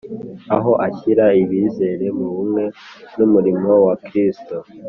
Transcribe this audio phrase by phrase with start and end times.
[0.55, 2.63] aho ashyira abizera mu bumwe
[3.17, 4.55] n'umurimo wa Kristo